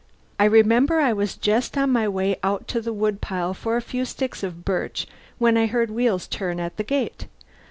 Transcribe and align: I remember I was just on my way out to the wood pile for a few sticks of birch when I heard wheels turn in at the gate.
I 0.39 0.45
remember 0.45 0.97
I 0.99 1.13
was 1.13 1.35
just 1.37 1.77
on 1.77 1.91
my 1.91 2.07
way 2.07 2.35
out 2.41 2.67
to 2.69 2.81
the 2.81 2.91
wood 2.91 3.21
pile 3.21 3.53
for 3.53 3.77
a 3.77 3.83
few 3.83 4.03
sticks 4.03 4.41
of 4.41 4.65
birch 4.65 5.05
when 5.37 5.57
I 5.57 5.67
heard 5.67 5.91
wheels 5.91 6.25
turn 6.25 6.57
in 6.57 6.65
at 6.65 6.77
the 6.77 6.83
gate. 6.83 7.27